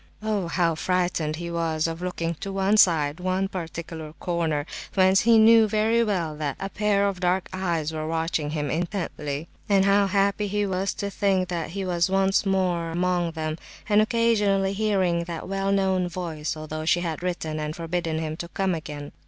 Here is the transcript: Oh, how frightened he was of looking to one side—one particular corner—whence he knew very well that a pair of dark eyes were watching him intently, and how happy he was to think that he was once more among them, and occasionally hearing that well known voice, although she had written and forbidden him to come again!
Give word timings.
Oh, 0.23 0.47
how 0.47 0.73
frightened 0.73 1.35
he 1.35 1.51
was 1.51 1.85
of 1.85 2.01
looking 2.01 2.33
to 2.39 2.51
one 2.51 2.75
side—one 2.75 3.49
particular 3.49 4.13
corner—whence 4.13 5.19
he 5.21 5.37
knew 5.37 5.67
very 5.67 6.03
well 6.03 6.35
that 6.37 6.55
a 6.59 6.69
pair 6.69 7.07
of 7.07 7.19
dark 7.19 7.47
eyes 7.53 7.93
were 7.93 8.07
watching 8.07 8.49
him 8.49 8.71
intently, 8.71 9.47
and 9.69 9.85
how 9.85 10.07
happy 10.07 10.47
he 10.47 10.65
was 10.65 10.95
to 10.95 11.11
think 11.11 11.49
that 11.49 11.69
he 11.77 11.85
was 11.85 12.09
once 12.09 12.47
more 12.47 12.89
among 12.89 13.33
them, 13.33 13.59
and 13.87 14.01
occasionally 14.01 14.73
hearing 14.73 15.25
that 15.25 15.47
well 15.47 15.71
known 15.71 16.09
voice, 16.09 16.57
although 16.57 16.83
she 16.83 17.01
had 17.01 17.21
written 17.21 17.59
and 17.59 17.75
forbidden 17.75 18.17
him 18.17 18.35
to 18.37 18.47
come 18.47 18.73
again! 18.73 19.11